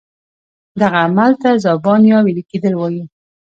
دغه 0.81 0.97
عمل 1.07 1.31
ته 1.41 1.49
ذوبان 1.63 2.01
یا 2.11 2.17
ویلي 2.25 2.43
کیدل 2.51 2.73
وایي. 2.77 3.01